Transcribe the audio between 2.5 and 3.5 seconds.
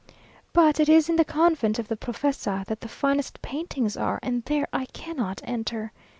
that the finest